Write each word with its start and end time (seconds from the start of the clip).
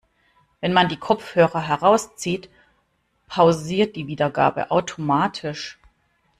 Wenn 0.61 0.73
man 0.73 0.89
die 0.89 0.97
Kopfhörer 0.97 1.61
herauszieht, 1.61 2.49
pausiert 3.27 3.95
die 3.95 4.07
Wiedergabe 4.07 4.71
automatisch. 4.71 5.79